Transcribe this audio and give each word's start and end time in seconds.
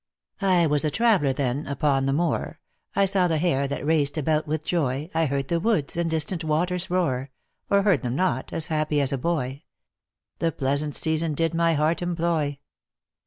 I 0.41 0.65
was 0.65 0.83
a 0.83 0.89
traveler, 0.89 1.31
then, 1.31 1.67
upon 1.67 2.07
the 2.07 2.11
moor, 2.11 2.57
I 2.95 3.05
saw 3.05 3.27
the 3.27 3.37
hare 3.37 3.67
that 3.67 3.85
raced 3.85 4.17
about 4.17 4.47
with 4.47 4.65
joy, 4.65 5.11
I 5.13 5.27
heard 5.27 5.47
the 5.49 5.59
woods 5.59 5.95
and 5.95 6.09
distant 6.09 6.43
waters 6.43 6.89
roar, 6.89 7.29
Or 7.69 7.83
heard 7.83 8.01
them 8.01 8.15
not, 8.15 8.51
as 8.51 8.65
happy 8.65 8.99
as 8.99 9.13
a 9.13 9.17
boy; 9.19 9.61
The 10.39 10.51
pleasant 10.51 10.95
season 10.95 11.35
did 11.35 11.53
my 11.53 11.75
heart 11.75 12.01
employ. 12.01 12.57